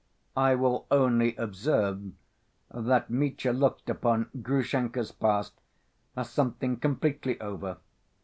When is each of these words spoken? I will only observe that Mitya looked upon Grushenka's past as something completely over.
I 0.35 0.55
will 0.55 0.87
only 0.89 1.35
observe 1.35 2.13
that 2.73 3.11
Mitya 3.11 3.51
looked 3.53 3.87
upon 3.87 4.31
Grushenka's 4.41 5.11
past 5.11 5.53
as 6.17 6.27
something 6.27 6.77
completely 6.79 7.39
over. 7.39 7.77